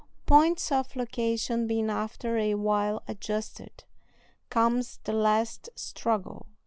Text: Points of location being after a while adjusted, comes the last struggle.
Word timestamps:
Points 0.25 0.71
of 0.71 0.95
location 0.95 1.67
being 1.67 1.91
after 1.91 2.35
a 2.39 2.55
while 2.55 3.03
adjusted, 3.07 3.83
comes 4.49 4.99
the 5.03 5.13
last 5.13 5.69
struggle. 5.75 6.47